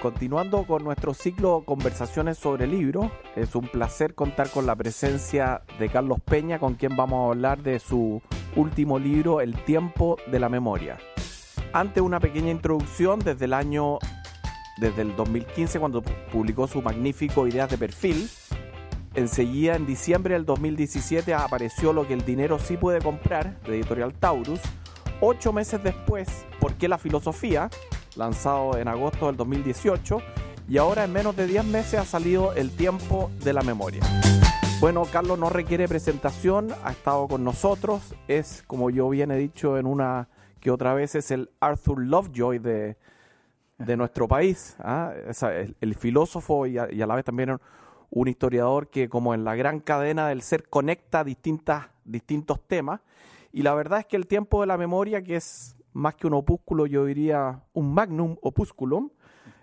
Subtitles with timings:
[0.00, 5.88] continuando con nuestro ciclo Conversaciones sobre libros, es un placer contar con la presencia de
[5.88, 8.22] Carlos Peña, con quien vamos a hablar de su
[8.56, 10.98] último libro, El tiempo de la memoria.
[11.72, 13.98] Ante una pequeña introducción, desde el año,
[14.78, 18.28] desde el 2015, cuando publicó su magnífico Ideas de Perfil,
[19.14, 24.14] enseguida en diciembre del 2017 apareció Lo que el dinero sí puede comprar, de Editorial
[24.14, 24.60] Taurus.
[25.20, 26.28] Ocho meses después,
[26.60, 27.70] ¿Por qué la filosofía?
[28.18, 30.18] Lanzado en agosto del 2018,
[30.68, 34.02] y ahora en menos de 10 meses ha salido El tiempo de la memoria.
[34.80, 39.78] Bueno, Carlos no requiere presentación, ha estado con nosotros, es, como yo bien he dicho
[39.78, 40.28] en una
[40.60, 42.96] que otra vez, es el Arthur Lovejoy de,
[43.78, 45.12] de nuestro país, ¿ah?
[45.80, 47.58] el, filósofo y a, la vez también
[48.10, 53.00] un historiador que como en la gran cadena del ser conecta distintas, distintos temas.
[53.52, 56.34] Y la verdad es que el tiempo de la memoria, que es más que un
[56.34, 59.10] opúsculo, yo diría un magnum opusculum.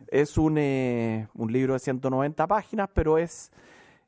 [0.07, 3.51] Es un, eh, un libro de 190 páginas, pero es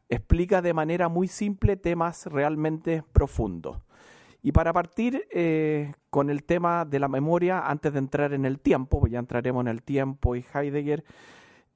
[0.09, 3.79] explica de manera muy simple temas realmente profundos.
[4.41, 8.59] Y para partir eh, con el tema de la memoria, antes de entrar en el
[8.59, 11.03] tiempo, pues ya entraremos en el tiempo y Heidegger,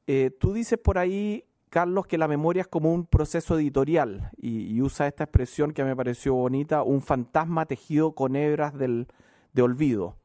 [0.05, 4.73] eh, tú dices por ahí, Carlos, que la memoria es como un proceso editorial y,
[4.73, 9.07] y, usa esta expresión que me pareció bonita, un fantasma tejido con hebras del,
[9.53, 10.20] de olvido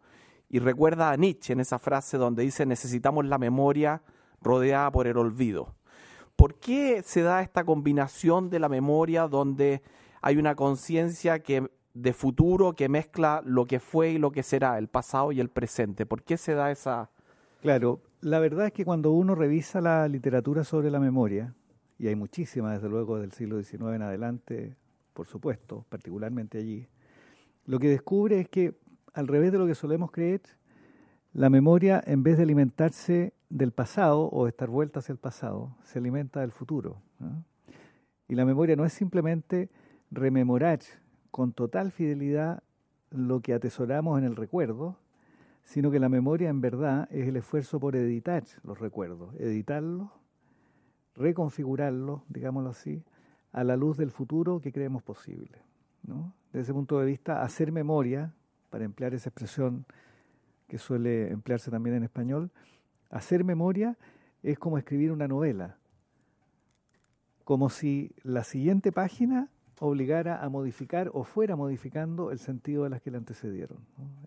[0.49, 4.03] y recuerda a Nietzsche en esa frase donde dice necesitamos la memoria
[4.41, 5.75] rodeada por el olvido.
[6.37, 9.83] ¿Por qué se da esta combinación de la memoria donde
[10.21, 14.79] hay una conciencia que de futuro que mezcla lo que fue y lo que será,
[14.79, 16.05] el pasado y el presente?
[16.05, 17.11] ¿Por qué se da esa
[17.67, 21.55] Claro, la verdad es que cuando uno revisa la literatura sobre la memoria,
[21.99, 24.77] y hay muchísima desde luego del siglo XIX en adelante,
[25.13, 26.87] por supuesto, particularmente allí,
[27.65, 28.75] lo que descubre es que
[29.17, 30.42] al revés de lo que solemos creer,
[31.33, 35.98] la memoria, en vez de alimentarse del pasado o estar vuelta hacia el pasado, se
[35.98, 37.00] alimenta del futuro.
[38.28, 39.70] Y la memoria no es simplemente
[40.11, 40.81] rememorar
[41.31, 42.62] con total fidelidad
[43.10, 44.99] lo que atesoramos en el recuerdo,
[45.65, 50.10] sino que la memoria en verdad es el esfuerzo por editar los recuerdos, editarlos,
[51.15, 53.03] reconfigurarlos, digámoslo así,
[53.53, 55.62] a la luz del futuro que creemos posible.
[56.53, 58.34] Desde ese punto de vista, hacer memoria
[58.71, 59.87] para emplear esa expresión
[60.69, 62.50] que suele emplearse también en español,
[63.10, 63.97] hacer memoria
[64.43, 65.77] es como escribir una novela,
[67.44, 69.49] como si la siguiente página
[69.81, 73.78] obligara a modificar o fuera modificando el sentido de las que le antecedieron.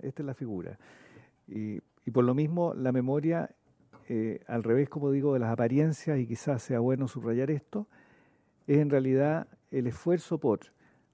[0.02, 0.78] Esta es la figura.
[1.48, 3.52] Y, por lo mismo la memoria,
[4.08, 7.88] eh, al revés, como digo, de las apariencias, y quizás sea bueno subrayar esto,
[8.68, 10.60] es en realidad el esfuerzo por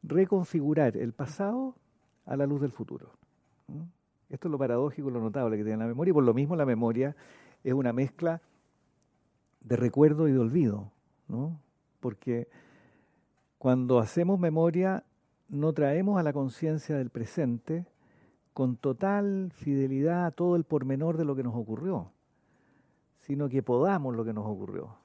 [0.03, 1.75] reconfigurar el pasado
[2.25, 3.12] a la luz del futuro.
[4.30, 6.66] Esto es lo paradójico lo notable que tiene la memoria, y por lo mismo la
[6.66, 7.16] memoria
[7.63, 8.41] es una mezcla
[9.62, 10.91] de recuerdo y de olvido,
[11.28, 11.59] ¿no?
[12.00, 12.47] porque
[13.58, 15.03] cuando hacemos memoria
[15.50, 17.88] no traemos a la conciencia del presente
[18.53, 22.12] con total fidelidad a todo el pormenor de lo que nos ocurrió,
[23.18, 24.96] sino que podamos lo que nos ocurrió.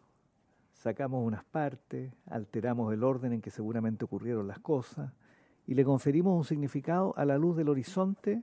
[0.74, 5.10] Sacamos unas partes, alteramos el orden en que seguramente ocurrieron las cosas
[5.70, 8.42] y le conferimos un significado a la luz del horizonte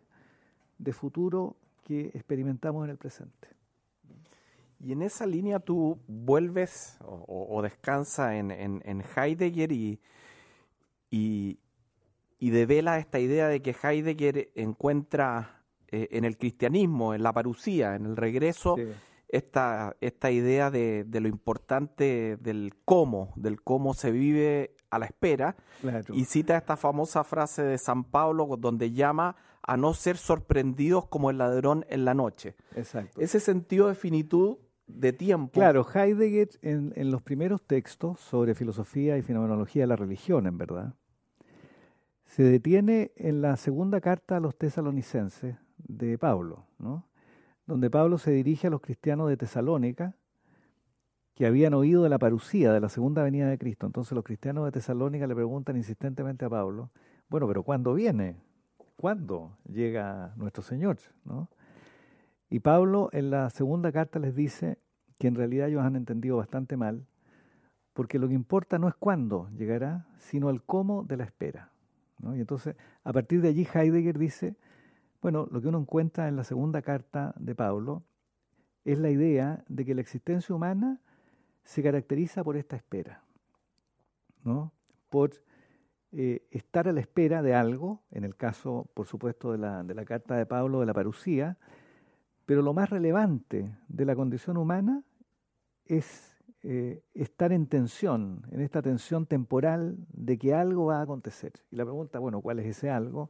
[0.78, 3.50] de futuro que experimentamos en el presente.
[4.80, 10.00] Y en esa línea tú vuelves o, descansas en, en, Heidegger y,
[11.12, 11.60] y,
[12.40, 17.96] y, devela esta idea de que Heidegger encuentra eh, en el cristianismo, en la parucía,
[17.96, 18.78] en el regreso,
[19.28, 25.06] esta, esta idea de, de, lo importante del cómo, del cómo se vive a la
[25.06, 25.56] espera.
[26.14, 31.30] Y cita esta famosa frase de San Pablo donde llama a no ser sorprendidos como
[31.30, 32.56] el ladrón en la noche.
[32.76, 33.20] Exacto.
[33.20, 35.54] Ese sentido de finitud de tiempo.
[35.54, 40.58] Claro, Heidegger en, en, los primeros textos sobre filosofía y fenomenología de la religión, en
[40.58, 40.94] verdad,
[42.26, 47.06] se detiene en la segunda carta a los tesalonicenses de Pablo, ¿no?
[47.66, 50.16] donde Pablo se dirige a los cristianos de Tesalónica
[51.38, 53.86] que habían oído de la parucía, de la segunda venida de Cristo.
[53.86, 56.90] Entonces los cristianos de Tesalónica le preguntan insistentemente a Pablo,
[57.30, 58.36] bueno, pero ¿cuándo viene?
[58.98, 60.98] cuándo llega nuestro Señor.
[62.50, 64.80] Y Pablo en la segunda carta les dice
[65.20, 67.06] que en realidad ellos han entendido bastante mal,
[67.94, 71.72] porque lo que importa no es cuándo llegará, sino el cómo de la espera.
[72.34, 74.56] Y entonces, a partir de allí Heidegger dice,
[75.22, 78.04] bueno, lo que uno encuentra en la segunda carta de Pablo
[78.86, 81.00] es la idea de que la existencia humana
[81.68, 83.22] se caracteriza por esta espera,
[84.46, 84.72] ¿no?
[85.10, 85.32] por
[86.14, 89.94] eh, estar a la espera de algo, en el caso, por supuesto, de la, de
[89.94, 91.58] la carta de Pablo de la parucía,
[92.46, 95.04] pero lo más relevante de la condición humana
[95.84, 101.52] es eh, estar en tensión, en esta tensión temporal de que algo va a acontecer.
[101.70, 103.30] Y la pregunta, bueno, ¿cuál es ese algo?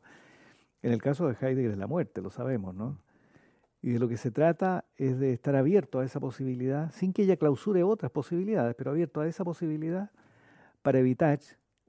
[0.83, 2.99] En el caso de Heidegger es la muerte, lo sabemos, ¿no?
[3.81, 7.23] Y de lo que se trata es de estar abierto a esa posibilidad, sin que
[7.23, 10.11] ella clausure otras posibilidades, pero abierto a esa posibilidad
[10.81, 11.39] para evitar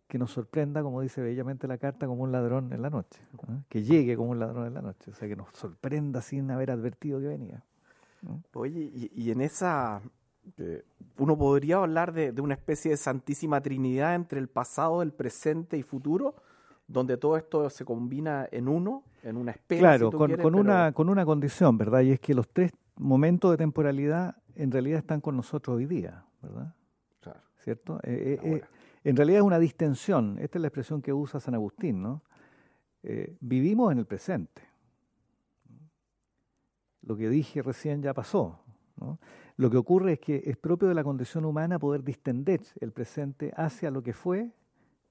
[0.08, 3.20] que nos sorprenda, como dice bellamente la carta, como un ladrón en la noche,
[3.68, 6.70] que llegue como un ladrón en la noche, o sea, que nos sorprenda sin haber
[6.70, 7.62] advertido que venía.
[8.54, 10.00] Oye, y, en esa,
[10.56, 10.82] eh,
[11.18, 15.82] uno podría hablar de, una especie de santísima trinidad entre el pasado, el presente y
[15.82, 16.34] futuro,
[16.88, 19.80] donde todo esto se combina en uno, en una especie.
[19.80, 22.00] Claro, con, una, con una condición, ¿verdad?
[22.00, 26.24] Y es que los tres momentos de temporalidad en realidad están con nosotros hoy día,
[26.42, 26.74] ¿verdad?
[27.20, 27.40] Claro.
[27.62, 28.00] ¿Cierto?
[28.02, 28.62] Eh, eh,
[29.04, 32.22] en realidad es una distensión, esta es la expresión que usa San Agustín, ¿no?
[33.40, 34.60] vivimos en el presente.
[37.02, 38.60] Lo que dije recién ya pasó.
[38.96, 39.18] ¿no?
[39.56, 43.52] Lo que ocurre es que es propio de la condición humana poder distender el presente
[43.56, 44.52] hacia lo que fue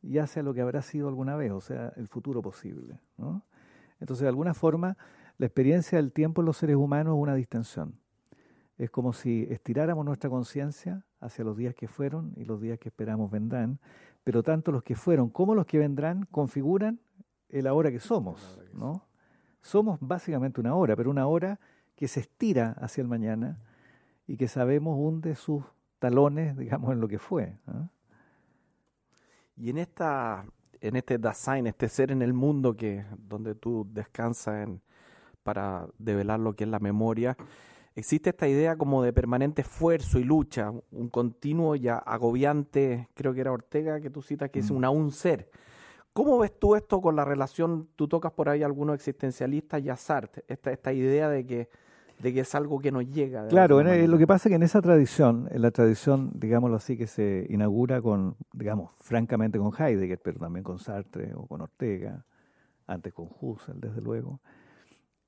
[0.07, 3.00] y hacia lo que habrá sido alguna vez, o sea, el futuro posible.
[3.18, 3.44] ¿no?
[4.00, 4.98] Entonces, de alguna forma,
[5.38, 8.00] la experiencia del tiempo en los seres humanos es una distensión.
[8.77, 12.89] Es como si estiráramos nuestra conciencia hacia los días que fueron y los días que
[12.89, 13.80] esperamos vendrán,
[14.24, 17.00] pero tanto los que fueron como los que vendrán configuran
[17.50, 19.06] el ahora que somos, ¿no?
[19.62, 21.60] Somos básicamente una hora, pero una hora
[21.95, 23.57] que se estira hacia el mañana
[24.27, 25.63] y que sabemos hunde sus
[26.00, 27.57] talones, digamos, en lo que fue.
[29.57, 30.45] Y en esta,
[30.81, 34.81] en este Dasein, este ser en el mundo que donde tú descansas en,
[35.42, 37.36] para develar lo que es la memoria,
[37.95, 43.42] existe esta idea como de permanente esfuerzo y lucha, un continuo y agobiante, creo que
[43.42, 44.75] era Ortega que tú citas, que es mm.
[44.75, 45.50] un aún ser.
[46.13, 49.95] ¿Cómo ves tú esto con la relación, tú tocas por ahí algunos existencialistas y a
[49.95, 51.69] Sartre, esta, esta idea de que
[52.19, 53.48] de que es algo que nos llega.
[53.48, 57.08] Claro, lo que pasa es que en esa tradición, en la tradición, digámoslo así, que
[57.08, 62.25] se inaugura con, digamos, francamente con Heidegger, pero también con Sartre o con Ortega,
[62.88, 64.42] antes con Husserl, desde luego,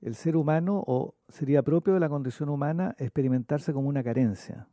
[0.02, 4.68] el ser humano, o sería propio de la condición humana, experimentarse como una carencia.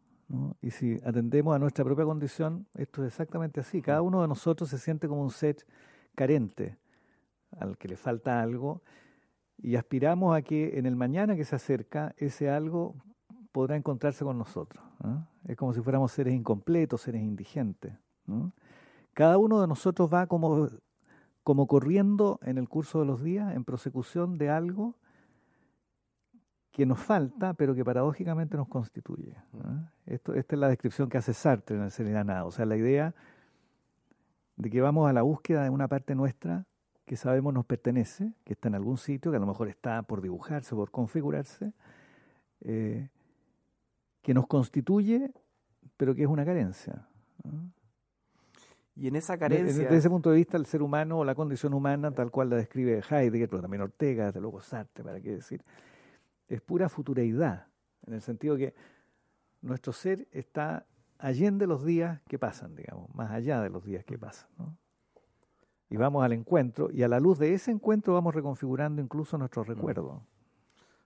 [0.63, 3.83] Y si atendemos a nuestra propia condición, esto es exactamente así.
[3.83, 5.57] Cada uno de nosotros se siente como un ser
[6.15, 6.79] carente,
[7.59, 8.83] al que le falta algo,
[9.59, 12.95] y aspiramos a que en el mañana que se acerca ese algo
[13.53, 14.85] podrá encontrarse con nosotros.
[15.45, 17.95] Es como si fuéramos seres incompletos, seres indigentes.
[19.15, 20.69] Cada uno de nosotros va como,
[21.43, 24.97] como corriendo en el curso de los días en prosecución de algo
[26.71, 29.35] que nos falta, pero que paradójicamente nos constituye.
[30.05, 32.45] Esta es la descripción que hace Sartre en el Serenada.
[32.45, 33.15] O sea, la idea
[34.57, 36.67] de que vamos a la búsqueda de una parte nuestra
[37.07, 40.21] que sabemos nos pertenece, que está en algún sitio, que a lo mejor está por
[40.21, 41.73] dibujarse, por configurarse,
[42.63, 43.09] eh,
[44.23, 45.33] que nos constituye,
[45.97, 47.07] pero que es una carencia.
[48.97, 49.85] Y en esa carencia...
[49.85, 52.57] Desde, ese punto de vista, el ser humano o la condición humana, tal cual la
[52.57, 55.63] describe Heidegger, pero también Ortega, desde luego Sartre, para qué decir,
[56.49, 57.69] es pura futureidad,
[58.05, 58.75] en el sentido que
[59.63, 60.87] nuestro ser está
[61.19, 64.49] allende los días que pasan, digamos, más allá de los días que pasan.
[64.59, 64.77] ¿no?
[65.89, 69.67] Y vamos al encuentro y a la luz de ese encuentro vamos reconfigurando incluso nuestros
[69.67, 69.71] mm.
[69.71, 70.23] recuerdos.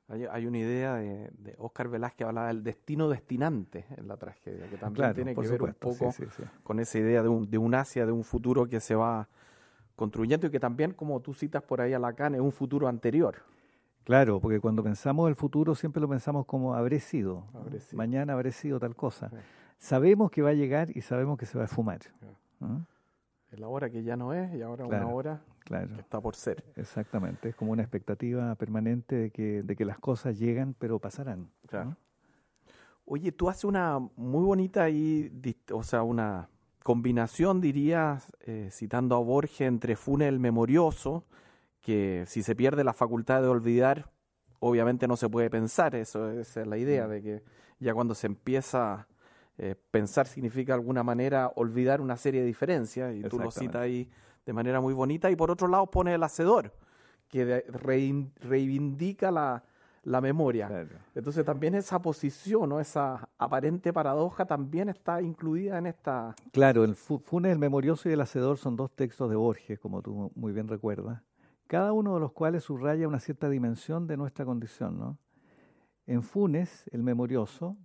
[0.09, 4.69] Hay, una idea de, de, Oscar Velázquez que hablaba del destino destinante en la tragedia,
[4.69, 6.13] que también tiene que ver un poco
[6.65, 9.29] con esa idea de un, de un Asia, de un futuro que se va
[9.95, 13.37] construyendo y que también, como tú citas por ahí a Lacan, es un futuro anterior.
[14.03, 17.45] Claro, porque cuando pensamos el futuro siempre lo pensamos como habré sido,
[17.93, 19.31] mañana habré sido tal cosa.
[19.79, 22.01] Sabemos que va a llegar y sabemos que se va a fumar.
[22.01, 22.11] Es
[23.59, 26.65] la hora que ya no es y ahora una hora que está por ser.
[26.77, 31.51] Exactamente, es como una expectativa permanente de que, de que las cosas llegan pero pasarán.
[33.05, 35.33] Oye, tú haces una muy bonita y,
[35.73, 36.49] o sea, una
[36.83, 41.25] combinación, dirías, eh, citando a Borges, entre Funel memorioso,
[41.81, 44.11] que si se pierde la facultad de olvidar,
[44.61, 47.11] obviamente no se puede pensar, eso esa es la idea, mm.
[47.11, 47.43] de que
[47.81, 49.09] ya cuando se empieza
[49.59, 53.83] eh, pensar significa de alguna manera olvidar una serie de diferencias, y tú lo citas
[53.83, 54.09] ahí
[54.47, 56.73] de manera muy bonita, y por otro lado pone el hacedor,
[57.29, 57.65] que
[58.41, 59.63] reivindica la,
[60.21, 60.89] memoria.
[61.15, 66.35] Entonces también esa posición, o esa aparente paradoja también está incluida en esta...
[66.53, 70.33] Claro, el Funes, el memorioso y el hacedor son dos textos de Borges, como tú
[70.35, 71.23] muy bien recuerdas,
[71.67, 74.99] cada uno de los cuales subraya una cierta dimensión de nuestra condición.
[74.99, 75.19] ¿no?
[76.07, 77.77] En Funes, el memorioso,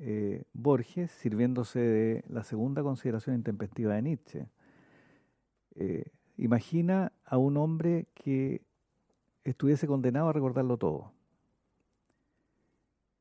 [0.00, 4.46] eh, Borges, sirviéndose de la segunda consideración intempestiva de Nietzsche.
[5.74, 8.62] Eh, imagina a un hombre que
[9.44, 11.12] estuviese condenado a recordarlo todo.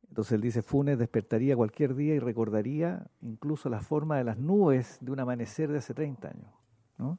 [0.10, 4.98] Entonces él dice, Funes despertaría cualquier día y recordaría incluso la forma de las nubes
[5.02, 7.18] de un amanecer de hace 30 años.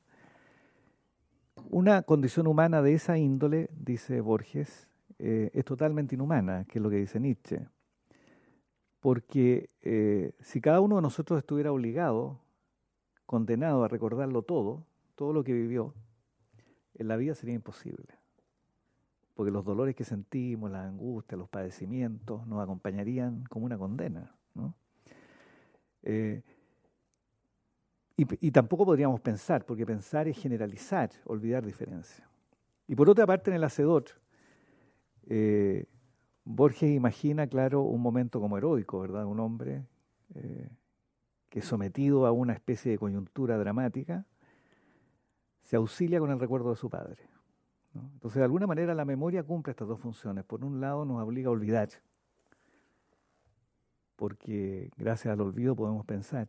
[1.71, 4.89] Una condición humana de esa índole, dice Borges,
[5.19, 7.67] eh, es totalmente inhumana, que es lo que dice Nietzsche.
[9.01, 12.41] Porque eh, si cada uno de nosotros estuviera obligado,
[13.27, 15.95] condenado a recordarlo todo, todo lo que vivió,
[16.95, 18.07] en la vida sería imposible.
[19.35, 24.35] Porque los dolores que sentimos, las angustias, los padecimientos, nos acompañarían como una condena.
[26.03, 26.43] Eh,
[28.17, 32.27] y, tampoco podríamos pensar, porque pensar es generalizar, olvidar diferencias.
[32.89, 34.07] Y por otra parte, en el Hacedor,
[35.29, 35.87] eh,
[36.51, 39.27] Borges imagina, claro, un momento como heroico, ¿verdad?
[39.27, 39.85] Un hombre
[40.35, 40.71] eh,
[41.51, 44.25] que sometido a una especie de coyuntura dramática,
[45.63, 47.29] se auxilia con el recuerdo de su padre.
[47.95, 50.43] Entonces, de alguna manera, la memoria cumple estas dos funciones.
[50.43, 51.91] Por un lado, nos obliga a olvidar,
[54.17, 56.49] porque gracias al olvido podemos pensar.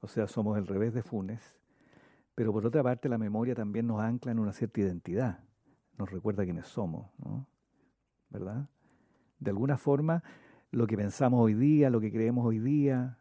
[0.00, 1.60] O sea, somos el revés de Funes.
[2.34, 5.38] Pero por otra parte, la memoria también nos ancla en una cierta identidad.
[5.96, 7.46] Nos recuerda quiénes somos, ¿no?
[8.30, 8.66] ¿Verdad?
[9.42, 10.22] De alguna forma,
[10.70, 13.18] lo que pensamos hoy día, lo que creemos hoy día,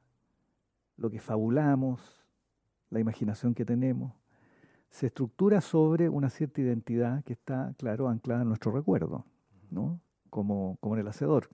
[0.97, 2.23] lo que fabulamos,
[2.91, 4.13] la imaginación que tenemos,
[4.91, 9.25] se estructura sobre una cierta identidad que está, claro, anclada en nuestro recuerdo,
[9.71, 9.99] ¿no?
[10.29, 11.49] Como, como en el hacedor,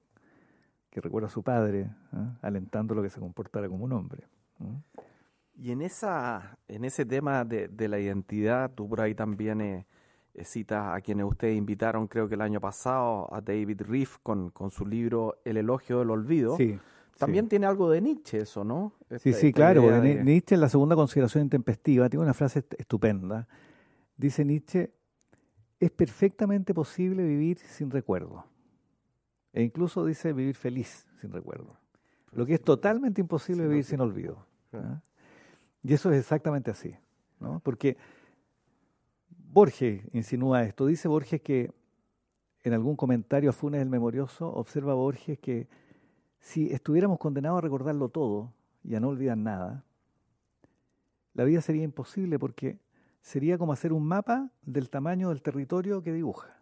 [0.89, 2.37] que recuerda a su padre, ¿ah?
[2.41, 4.23] alentando lo que se comportara como un hombre.
[5.55, 9.77] Y en, esa, en ese tema de, de la identidad, tú por ahí también eh,
[9.77, 9.87] eh,
[10.43, 14.69] citas a quienes ustedes invitaron, creo que el año pasado, a David Riff con, con
[14.69, 16.57] su libro El elogio del olvido.
[16.57, 16.79] Sí.
[17.17, 18.93] También tiene algo de Nietzsche eso, ¿no?
[19.17, 19.81] sí, sí, claro.
[20.03, 23.47] Nietzsche en la segunda consideración intempestiva tiene una frase estupenda.
[24.15, 24.91] Dice Nietzsche,
[25.79, 28.45] es perfectamente posible vivir sin recuerdo.
[29.53, 31.77] E incluso dice vivir feliz sin recuerdo.
[32.31, 34.45] Lo que es totalmente imposible vivir sin olvido.
[35.81, 36.95] Y eso es exactamente así,
[37.39, 37.59] ¿no?
[37.61, 37.97] Porque
[39.57, 40.85] Borges insinúa esto.
[40.85, 41.71] Dice Borges que
[42.61, 45.67] en algún comentario a Funes el Memorioso, observa Borges que
[46.39, 49.83] si estuviéramos condenados a recordarlo todo y a no olvidar nada,
[51.33, 52.77] la vida sería imposible porque
[53.19, 56.55] sería como hacer un mapa del tamaño del territorio que dibuja.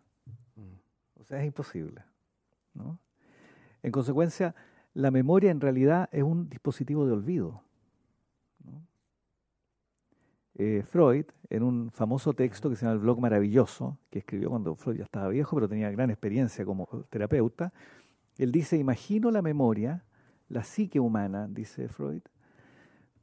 [0.55, 1.19] Mm.
[1.19, 2.01] O sea, es imposible.
[2.75, 2.97] ¿no?
[3.83, 4.55] En consecuencia,
[4.93, 7.61] la memoria en realidad es un dispositivo de olvido.
[10.57, 14.73] Eh, Freud, en un famoso texto que se llama El blog maravilloso, que escribió cuando
[14.75, 17.73] Freud ya estaba viejo, pero tenía gran experiencia como terapeuta,
[18.37, 20.05] él dice, imagino la memoria,
[20.47, 22.21] la psique humana, dice Freud,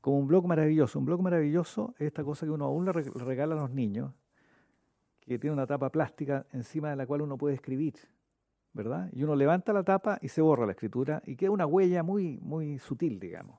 [0.03, 0.99] como un blog maravilloso.
[0.99, 4.13] Un blog maravilloso es esta cosa que uno aún le regala a los niños,
[5.21, 7.95] que tiene una tapa plástica encima de la cual uno puede escribir,
[8.75, 9.09] ¿verdad?
[9.13, 12.39] Y uno levanta la tapa y se borra la escritura y queda una huella muy,
[12.43, 13.59] muy sutil, digamos.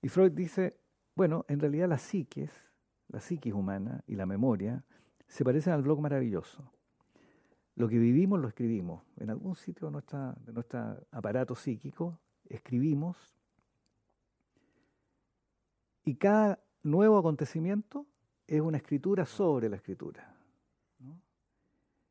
[0.00, 0.76] Y Freud dice,
[1.16, 2.67] bueno, en realidad las psiques
[3.08, 4.84] la psiquis humana y la memoria,
[5.26, 6.72] se parecen al blog maravilloso.
[7.74, 9.02] Lo que vivimos lo escribimos.
[9.16, 13.36] En algún sitio de, nuestro aparato psíquico escribimos
[16.04, 18.06] y cada nuevo acontecimiento
[18.46, 20.34] es una escritura sobre la escritura.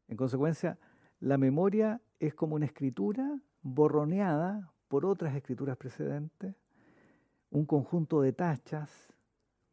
[0.08, 0.78] En consecuencia,
[1.20, 6.56] la memoria es como una escritura borroneada por otras escrituras precedentes,
[7.50, 9.14] un conjunto de tachas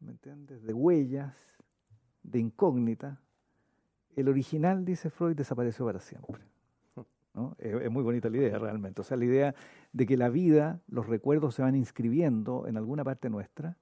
[0.05, 0.13] ¿me?
[0.45, 1.35] De huellas,
[2.23, 3.19] de incógnita.
[4.15, 6.41] El original, dice Freud, desapareció para siempre.
[7.57, 9.01] Es, muy bonita la idea realmente.
[9.01, 9.55] O sea, la idea
[9.91, 13.77] de que la vida, los recuerdos se van inscribiendo en alguna parte nuestra,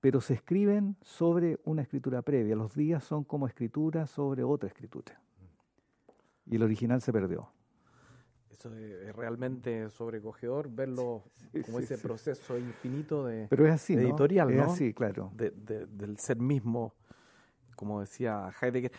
[0.00, 2.56] pero se escriben sobre una escritura previa.
[2.56, 5.20] Los días son como escritura sobre otra escritura.
[6.46, 7.50] Y el original se perdió.
[8.52, 11.24] Eso es realmente sobrecogedor verlo
[11.64, 14.64] como ese proceso infinito de, Pero es así, editorial, ¿no?
[14.64, 15.30] Es así, claro.
[15.34, 16.94] del ser mismo,
[17.76, 18.92] como decía Heidegger.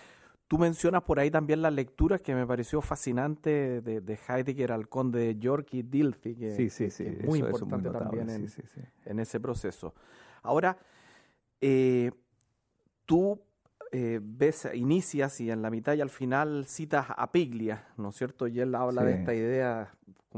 [0.47, 5.19] Tú mencionas por ahí también las lecturas que me pareció fascinante de, Heidegger al conde
[5.19, 8.47] de York y Dilthey, que, es muy importante también en,
[9.05, 9.93] en, ese proceso.
[10.41, 10.75] Ahora,
[11.61, 12.11] eh,
[13.05, 13.39] tú
[13.91, 18.15] eh, ves, inicias y en la mitad y al final citas a Piglia, ¿no es
[18.15, 18.47] cierto?
[18.47, 19.91] Y él habla de esta idea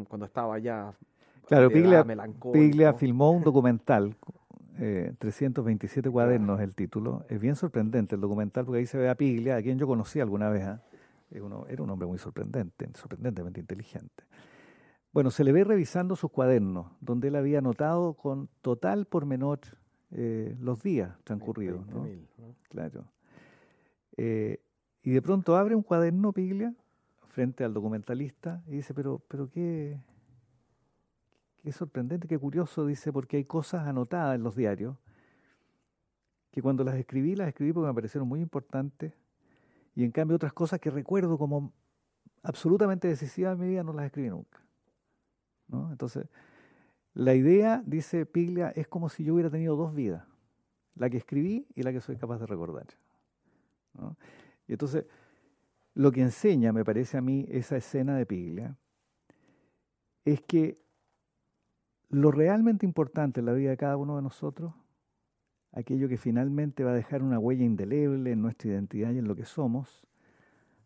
[0.08, 0.93] cuando estaba ya.
[1.48, 2.05] Claro, Piglia,
[2.53, 4.15] Piglia filmó un documental,
[4.77, 7.25] 327 eh, cuadernos el título.
[7.27, 10.20] Es bien sorprendente el documental porque ahí se ve a Piglia, a quien yo conocí
[10.20, 10.63] alguna vez.
[10.63, 10.81] ¿ah?
[11.31, 14.24] era un hombre muy sorprendente, sorprendentemente inteligente.
[15.13, 19.60] Bueno, se le ve revisando sus cuadernos, donde él había anotado con total pormenor
[20.12, 21.86] eh, los días transcurridos.
[21.88, 22.08] ¿no?
[22.70, 23.05] Claro.
[24.18, 24.62] Eh,
[25.03, 26.74] y de pronto abre un cuaderno Piglia
[27.22, 30.00] frente al documentalista y dice, pero, pero qué,
[31.63, 34.98] qué sorprendente, qué curioso, dice, porque hay cosas anotadas en los diarios
[36.51, 39.13] que cuando las escribí, las escribí porque me parecieron muy importantes
[39.96, 41.72] y en cambio otras cosas que recuerdo como
[42.44, 44.60] absolutamente decisivas en mi vida no las escribí nunca.
[45.89, 46.27] Entonces,
[47.13, 50.25] la idea, dice Piglia, es como si yo hubiera tenido dos vidas,
[50.96, 52.88] la que escribí y la que soy capaz de recordar.
[54.67, 55.05] Y entonces,
[55.93, 58.77] lo que enseña, me parece a mí, esa escena de Piglia,
[60.25, 60.79] es que
[62.10, 64.74] lo realmente importante en la vida de cada uno de nosotros,
[65.71, 69.36] aquello que finalmente va a dejar una huella indeleble en nuestra identidad y en lo
[69.36, 70.05] que somos,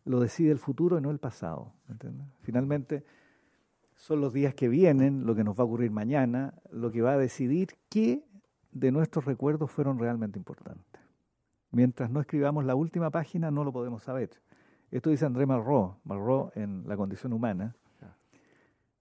[0.04, 1.72] lo decide el futuro y no el pasado.
[2.42, 3.04] Finalmente,
[3.96, 7.12] son los días que vienen, lo que nos va a ocurrir mañana, lo que va
[7.12, 8.24] a decidir qué
[8.70, 10.95] de nuestros recuerdos fueron realmente importantes.
[11.70, 14.30] Mientras no escribamos la última página, no lo podemos saber.
[14.90, 17.74] Esto dice André Malraux, Malraux en La condición humana.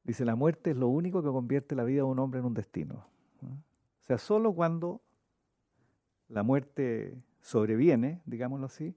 [0.03, 2.53] Dice, la muerte es lo único que convierte la vida de un hombre en un
[2.53, 3.07] destino.
[3.41, 5.01] O sea, solo cuando
[6.29, 8.95] la muerte sobreviene, digámoslo así,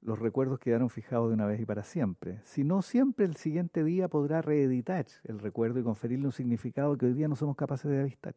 [0.00, 2.40] los recuerdos quedaron fijados de una vez y para siempre.
[2.44, 7.06] Si no, siempre el siguiente día podrá reeditar el recuerdo y conferirle un significado que
[7.06, 8.34] hoy día no somos capaces de avistar.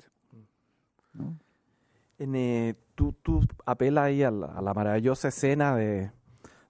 [2.22, 6.12] En, eh, tú, tú apelas ahí a la, maravillosa escena de,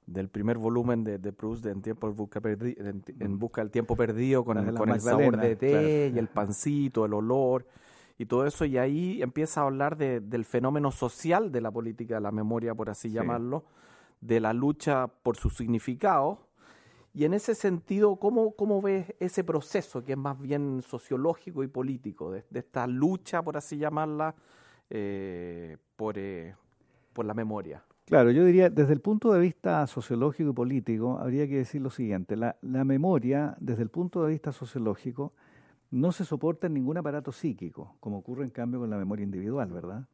[0.06, 3.98] del primer volumen de, de Proust de en, tiempo, en, busca en, busca del tiempo
[3.98, 7.68] perdido con, el, con el sabor de té y el pancito, el olor
[8.18, 8.64] y todo eso.
[8.64, 12.90] Y ahí empieza a hablar del fenómeno social de la política de la memoria, por
[12.90, 13.66] así llamarlo
[14.22, 16.48] de la lucha por su significado.
[17.14, 21.68] Y en ese sentido, ¿cómo, ¿cómo ves ese proceso que es más bien sociológico y
[21.68, 24.34] político, de, esta lucha, por así llamarla,
[24.94, 26.54] eh, por, eh,
[27.14, 27.82] por la memoria?
[28.06, 31.90] Claro, yo diría, desde el punto de vista sociológico y político, habría que decir lo
[31.90, 35.32] siguiente, la, memoria, desde el punto de vista sociológico,
[35.92, 39.72] no se soporta en ningún aparato psíquico, como ocurre en cambio con la memoria individual,
[39.72, 40.08] ¿verdad?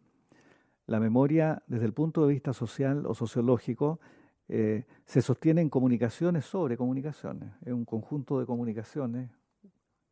[0.85, 3.99] La memoria, desde el punto de vista social o sociológico,
[4.47, 7.49] eh, se sostiene en comunicaciones sobre comunicaciones.
[7.65, 9.31] Es un conjunto de comunicaciones,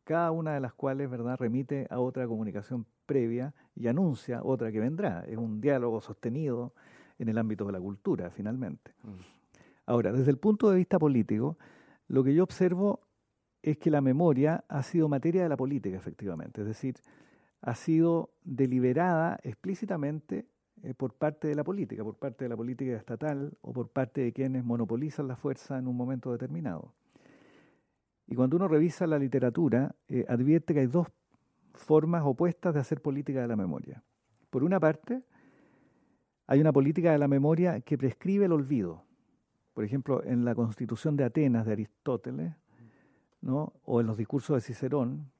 [0.02, 1.36] cada una de las cuales ¿verdad?
[1.38, 5.24] remite a otra comunicación previa y anuncia otra que vendrá.
[5.26, 6.74] Es un diálogo sostenido
[7.18, 8.92] en el ámbito de la cultura, finalmente.
[9.02, 9.36] Mm.
[9.86, 11.56] Ahora, desde el punto de vista político,
[12.08, 13.00] lo que yo observo
[13.62, 16.60] es que la memoria ha sido materia de la política, efectivamente.
[16.60, 16.96] Es decir,
[17.62, 20.46] ha sido deliberada explícitamente
[20.82, 24.20] eh, por parte de la política, por parte de la política estatal o por parte
[24.20, 26.92] de quienes monopolizan la fuerza en un momento determinado.
[28.26, 31.08] Y cuando uno revisa la literatura, eh, advierte que hay dos
[31.76, 34.02] formas opuestas de hacer política de la memoria.
[34.50, 35.22] Por una parte,
[36.46, 39.04] hay una política de la memoria que prescribe el olvido.
[39.74, 42.54] Por ejemplo, en la Constitución de Atenas de Aristóteles,
[43.40, 43.74] ¿no?
[43.84, 45.30] o en los discursos de Cicerón,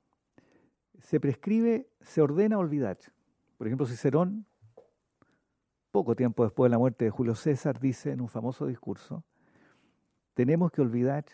[0.99, 2.99] se prescribe, se ordena olvidar.
[3.57, 4.47] Por ejemplo, Cicerón
[5.97, 9.25] poco tiempo después de la muerte de Julio César, dice en un famoso discurso,
[10.35, 11.25] tenemos que olvidar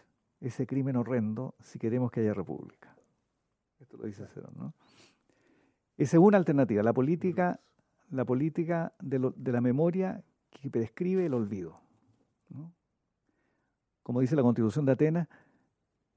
[0.40, 2.94] ese crimen horrendo si queremos que haya república.
[3.80, 4.74] Esto lo dice Cerón, ¿no?
[6.02, 7.60] Esa es una alternativa, la política,
[8.10, 9.20] la política de,
[9.52, 11.80] la memoria que prescribe el olvido.
[14.02, 15.28] Como dice la Constitución de Atenas,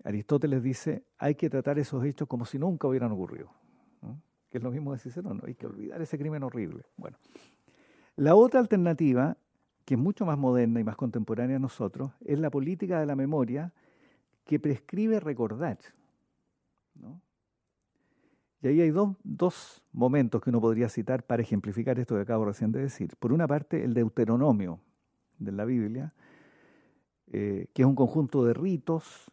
[0.03, 3.51] Aristóteles dice, hay que tratar esos hechos como si nunca hubieran ocurrido.
[4.49, 5.43] Que es lo mismo de Cicerón, ¿no?
[5.45, 6.83] hay que olvidar ese crimen horrible.
[6.97, 7.19] Bueno,
[8.15, 9.37] la otra alternativa,
[9.85, 13.15] que es mucho más moderna y más contemporánea a nosotros, es la política de la
[13.15, 13.71] memoria
[14.45, 15.77] que prescribe recordar.
[18.65, 22.71] Y ahí hay dos, momentos que uno podría citar para ejemplificar esto que acabo recién
[22.71, 23.15] de decir.
[23.19, 24.79] Por una parte, el Deuteronomio
[25.37, 26.15] de la Biblia,
[27.27, 29.31] eh, que es un conjunto de ritos,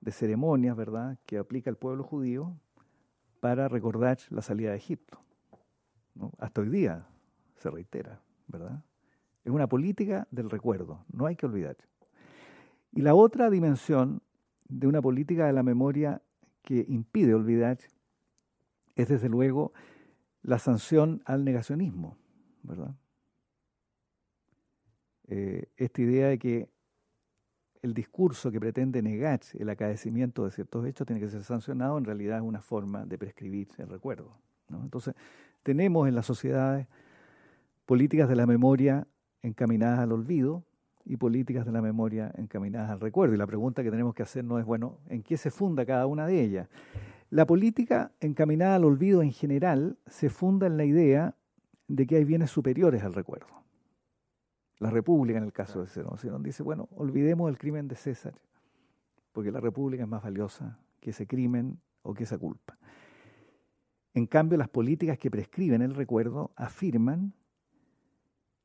[0.00, 2.52] de ceremonias, ¿verdad?, que aplica el pueblo judío
[3.38, 5.20] para recordar la salida de Egipto.
[6.38, 7.06] Hasta hoy día
[7.54, 8.82] se reitera, ¿verdad?
[9.44, 11.76] Es una política del recuerdo, no hay que olvidar.
[12.90, 14.22] Y la otra dimensión
[14.68, 16.20] de una política de la memoria
[16.62, 17.78] que impide olvidar
[19.00, 19.72] es desde luego
[20.42, 22.16] la sanción al negacionismo,
[22.62, 22.94] ¿verdad?
[25.28, 26.68] Eh, esta idea de que
[27.82, 32.04] el discurso que pretende negar el acaecimiento de ciertos hechos tiene que ser sancionado, en
[32.04, 34.36] realidad es una forma de prescribir el recuerdo.
[34.68, 35.14] Entonces,
[35.62, 36.86] tenemos en las sociedades
[37.86, 39.06] políticas de la memoria
[39.42, 40.64] encaminadas al olvido
[41.04, 43.34] y políticas de la memoria encaminadas al recuerdo.
[43.34, 46.06] Y la pregunta que tenemos que hacer no es, bueno, ¿en qué se funda cada
[46.06, 46.68] una de ellas?
[47.30, 51.36] La política encaminada al olvido en general se funda en la idea
[51.86, 53.46] de que hay bienes superiores al recuerdo.
[54.80, 58.34] La República, en el caso de Cerón, Cerón dice, bueno, olvidemos el crimen de César,
[59.32, 62.78] porque la República es más valiosa que ese crimen o que esa culpa.
[64.12, 67.32] En cambio, las políticas que prescriben el recuerdo afirman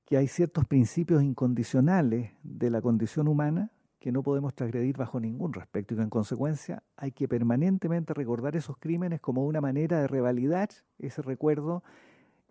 [0.06, 3.71] que hay ciertos principios incondicionales de la condición humana
[4.05, 8.55] que no podemos transgredir bajo ningún respecto y que en consecuencia hay que permanentemente recordar
[8.55, 11.83] esos crímenes como una manera de revalidar ese recuerdo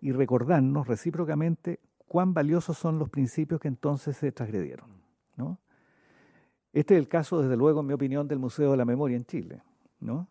[0.01, 4.89] y recordarnos recíprocamente cuán valiosos son los principios que entonces se transgredieron.
[5.37, 5.61] ¿no?
[6.73, 9.25] Este es el caso, desde luego, en mi opinión, del Museo de la Memoria en
[9.25, 9.63] Chile.
[10.01, 10.27] ¿no?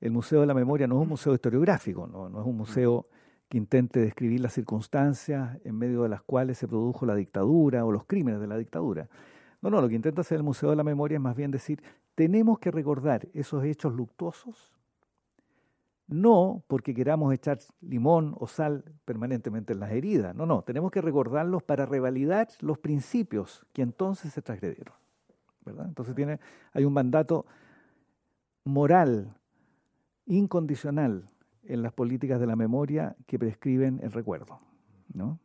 [0.00, 3.08] El Museo de la Memoria no es un museo historiográfico, no, no es un museo
[3.50, 7.92] que intente describir las circunstancias en medio de las cuales se produjo la dictadura o
[7.92, 9.10] los crímenes de la dictadura.
[9.62, 11.82] No, no, lo que intenta hacer el Museo de la Memoria es más bien decir,
[12.14, 14.72] tenemos que recordar esos hechos luctuosos,
[16.08, 21.00] no porque queramos echar limón o sal permanentemente en las heridas, no, no, tenemos que
[21.00, 24.94] recordarlos para revalidar los principios que entonces se transgredieron.
[25.64, 25.86] ¿verdad?
[25.86, 26.38] Entonces tiene,
[26.72, 27.44] hay un mandato
[28.64, 29.34] moral,
[30.26, 31.24] incondicional,
[31.68, 34.60] en las políticas de la memoria que prescriben el recuerdo.
[35.12, 35.38] ¿no?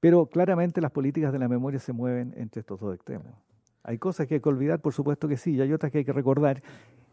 [0.00, 3.26] Pero claramente las políticas de la memoria se mueven entre estos dos extremos.
[3.82, 6.04] Hay cosas que hay que olvidar, por supuesto que sí, y hay otras que hay
[6.04, 6.62] que recordar.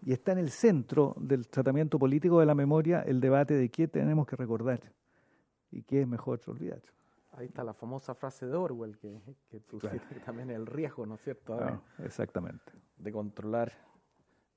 [0.06, 3.88] Y está en el centro del tratamiento político de la memoria el debate de qué
[3.88, 4.82] tenemos que recordar
[5.72, 6.82] y qué es mejor olvidar.
[7.32, 9.20] Ahí está la famosa frase de Orwell, que,
[9.50, 9.80] que tú
[10.26, 11.58] también el riesgo, ¿no es cierto?
[11.60, 12.74] Ah, exactamente.
[12.98, 13.72] De controlar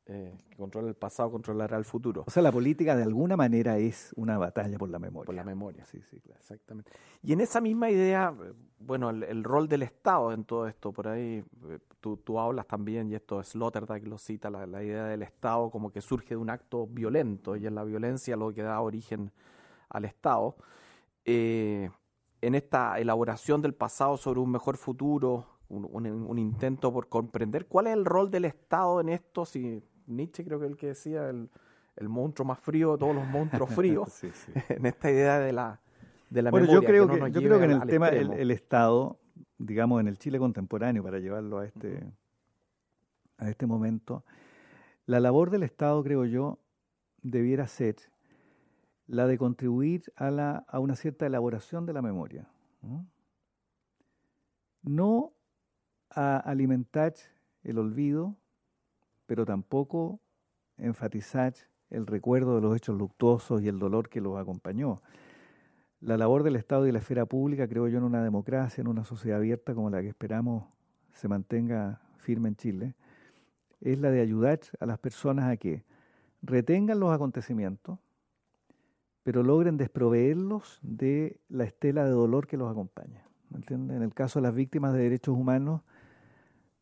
[0.09, 2.23] eh, que controla el pasado controlará el futuro.
[2.29, 5.27] O sea, la política de alguna manera es una batalla por la memoria.
[5.27, 6.39] Por la memoria, sí, sí, claro.
[6.39, 6.93] exactamente.
[7.25, 8.33] Y en esa misma idea,
[8.79, 13.11] bueno, el, rol del Estado en todo esto, por ahí eh, tú, tú hablas también,
[13.11, 16.51] y esto es Sloterdijk lo cita, la, idea del Estado como que surge de un
[16.51, 19.33] acto violento, y es la violencia lo que da origen
[19.89, 20.55] al Estado.
[21.25, 21.91] Eh,
[22.43, 27.89] en esta elaboración del pasado sobre un mejor futuro, un, un, intento por comprender cuál
[27.89, 31.51] es el rol del Estado en esto, si Nietzsche creo que el que decía, el,
[31.97, 34.23] el monstruo más frío de todos los monstruos fríos,
[34.69, 35.81] en esta idea de la,
[36.31, 39.19] de la bueno, Yo creo que, yo creo que en el tema el, Estado,
[39.59, 42.03] digamos en el Chile contemporáneo, para llevarlo a este,
[43.39, 44.25] a este momento,
[45.07, 46.59] la labor del Estado, creo yo,
[47.23, 47.97] debiera ser
[49.07, 52.49] la de contribuir a, la, a una cierta elaboración de la memoria.
[52.83, 53.07] ¿no?
[54.87, 55.33] no
[56.11, 57.15] a alimentar
[57.63, 58.37] el olvido,
[59.27, 60.21] pero tampoco
[60.79, 61.55] enfatizar
[61.91, 65.03] el recuerdo de los hechos luctuosos y el dolor que los acompañó.
[66.01, 69.05] La labor del Estado y la esfera pública, creo yo, en una democracia, en una
[69.05, 70.65] sociedad abierta como la que esperamos
[71.13, 72.95] se mantenga firme en Chile,
[73.81, 75.85] es la de ayudar a las personas a que
[76.43, 77.99] retengan los acontecimientos,
[79.23, 83.27] pero logren desproveerlos de la estela de dolor que los acompaña.
[83.69, 85.83] En el caso de las víctimas de derechos humanos,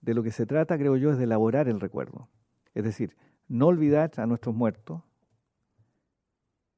[0.01, 2.29] de lo que se trata, creo yo, es de elaborar el recuerdo.
[2.75, 3.17] Es decir,
[3.49, 5.03] no olvidar a nuestros muertos,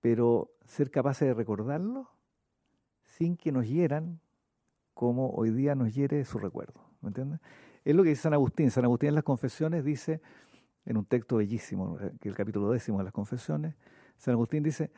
[0.01, 2.07] pero ser capaces de recordarlos
[3.05, 4.21] sin que nos hieran
[4.95, 6.81] como hoy día nos hiere su recuerdo.
[7.01, 7.41] ¿Me entiendes?
[7.85, 8.71] Es lo que dice San Agustín.
[8.71, 10.21] San Agustín en las confesiones dice,
[10.85, 13.75] en un texto bellísimo, que el capítulo décimo de las confesiones,
[14.17, 14.91] San Agustín dice,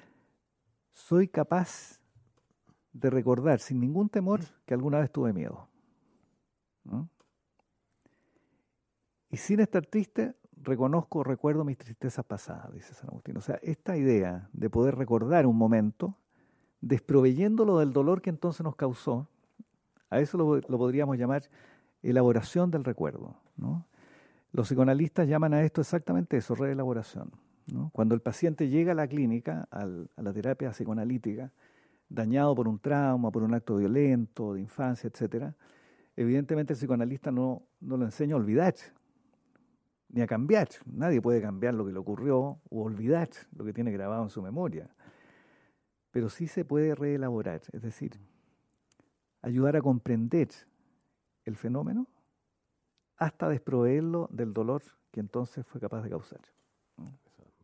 [0.92, 2.00] soy capaz
[2.92, 5.68] de recordar sin ningún temor que alguna vez tuve miedo.
[9.30, 13.36] Y sin estar triste, reconozco, recuerdo mis tristezas pasadas, dice San Agustín.
[13.36, 16.16] O sea, esta idea de poder recordar un momento,
[16.80, 19.28] desproveyéndolo del dolor que entonces nos causó,
[20.10, 21.42] a eso lo, podríamos llamar
[22.02, 23.36] elaboración del recuerdo.
[24.52, 27.30] Los psicoanalistas llaman a esto exactamente eso, reelaboración.
[27.92, 31.52] Cuando el paciente llega a la clínica, a la terapia psicoanalítica,
[32.08, 35.52] dañado por un trauma, por un acto violento, de infancia, etc.,
[36.16, 38.74] evidentemente el psicoanalista no, no lo enseña a olvidar,
[40.08, 40.68] ni a cambiar.
[40.86, 44.42] Nadie puede cambiar lo que le ocurrió o olvidar lo que tiene grabado en su
[44.42, 44.90] memoria.
[46.10, 48.18] Pero sí se puede reelaborar, es decir,
[49.42, 50.48] ayudar a comprender
[51.44, 52.06] el fenómeno
[53.16, 56.40] hasta desproveerlo del dolor que entonces fue capaz de causar.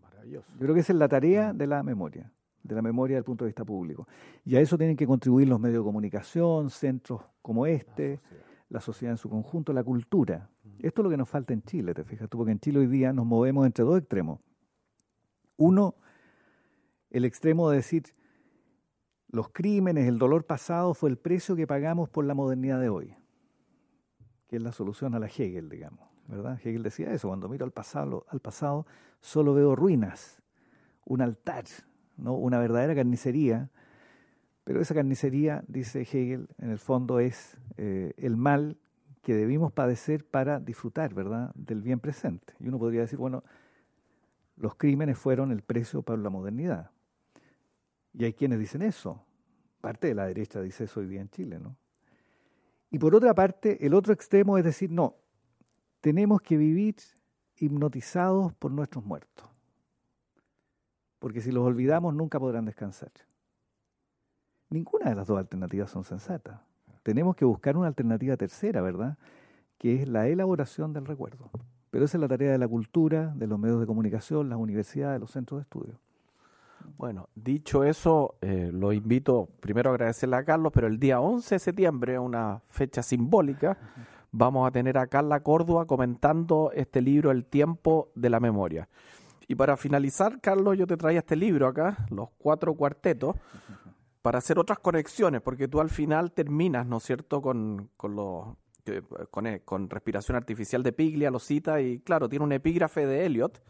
[0.00, 0.50] maravilloso.
[0.52, 3.44] Yo creo que esa es la tarea de la memoria, de la memoria del punto
[3.44, 4.07] de vista público.
[4.44, 8.20] Y a eso tienen que contribuir los medios de comunicación, centros como este,
[8.68, 10.48] la sociedad en su conjunto, la cultura.
[10.80, 12.87] Esto es lo que nos falta en Chile, te fijas tú, porque en Chile hoy
[12.87, 14.40] día nos movemos entre dos extremos.
[15.56, 15.94] Uno,
[17.10, 18.04] el extremo de decir,
[19.28, 23.14] los crímenes, el dolor pasado fue el precio que pagamos por la modernidad de hoy,
[24.48, 26.08] que es la solución a la Hegel, digamos.
[26.26, 26.58] ¿verdad?
[26.62, 28.87] Hegel decía eso, cuando miro al pasado, al pasado
[29.20, 30.42] solo veo ruinas,
[31.04, 31.64] un altar,
[32.16, 32.34] ¿no?
[32.34, 33.70] una verdadera carnicería,
[34.64, 38.78] pero esa carnicería, dice Hegel, en el fondo es eh, el mal
[39.24, 42.54] que debimos padecer para disfrutar, ¿verdad?, del bien presente.
[42.60, 43.42] Y uno podría decir, bueno,
[44.56, 46.90] los crímenes fueron el precio para la modernidad.
[48.12, 49.24] Y hay quienes dicen eso.
[49.80, 51.76] Parte de la derecha dice eso hoy día en Chile, ¿no?
[52.90, 55.16] Y por otra parte, el otro extremo es decir, no,
[56.00, 56.96] tenemos que vivir
[57.56, 59.48] hipnotizados por nuestros muertos.
[61.18, 63.10] Porque si los olvidamos nunca podrán descansar.
[64.68, 66.60] Ninguna de las dos alternativas son sensatas.
[67.04, 69.18] Tenemos que buscar una alternativa tercera, ¿verdad?
[69.78, 71.50] Que es la elaboración del recuerdo.
[71.90, 75.20] Pero esa es la tarea de la cultura, de los medios de comunicación, las universidades,
[75.20, 76.00] los centros de estudio.
[76.96, 81.54] Bueno, dicho eso, eh, lo invito primero a agradecerle a Carlos, pero el día 11
[81.54, 83.76] de septiembre, una fecha simbólica,
[84.32, 88.88] vamos a tener a Carla Córdoba comentando este libro El tiempo de la memoria.
[89.46, 93.36] Y para finalizar, Carlos, yo te traía este libro acá, Los Cuatro Cuartetos,
[94.24, 98.16] para hacer otras conexiones, porque tú al final terminas, ¿no es cierto?, con, con,
[99.30, 103.26] con, eh, con, respiración artificial de Piglia, lo cita, y claro, tiene un epígrafe de
[103.26, 103.62] Eliot,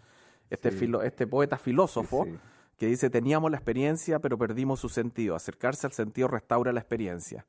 [0.51, 0.71] este,
[1.03, 2.29] este poeta filósofo,
[2.79, 5.35] que dice, teníamos la experiencia, pero perdimos su sentido.
[5.35, 7.45] Acercarse al sentido restaura la experiencia.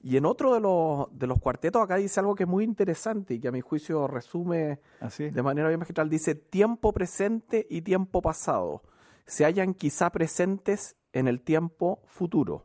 [0.00, 3.34] Y en otro de los, de los cuartetos acá dice algo que es muy interesante
[3.34, 6.08] y que a mi juicio resume ¿Ah, de manera bien magistral.
[6.08, 8.84] Dice, tiempo presente y tiempo pasado
[9.26, 12.64] se hallan quizá presentes en el tiempo futuro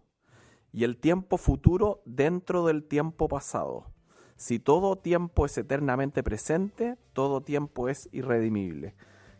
[0.71, 3.87] y el tiempo futuro dentro del tiempo pasado.
[4.35, 8.93] Si todo tiempo es eternamente presente, todo tiempo es irredimible.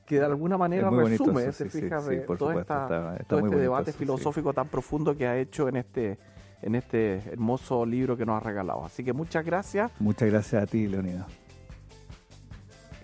[0.07, 5.37] Que de alguna manera resume, se fija, todo, este debate filosófico tan profundo que ha
[5.37, 6.17] hecho en este,
[6.61, 8.83] en este hermoso libro que nos ha regalado.
[8.83, 9.91] Así que muchas gracias.
[9.99, 11.27] Muchas gracias a ti, Leonidas.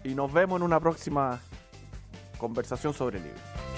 [0.03, 1.39] Y nos vemos en una próxima
[2.37, 3.68] conversación sobre el libro.